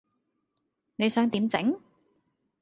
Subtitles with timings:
[0.95, 1.79] 你想點整?